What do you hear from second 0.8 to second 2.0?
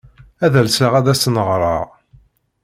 ad asen-ɣreɣ.